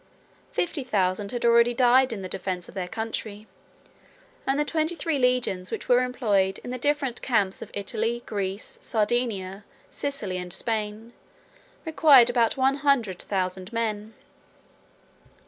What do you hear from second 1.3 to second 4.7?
had already died in the defence of their country; and the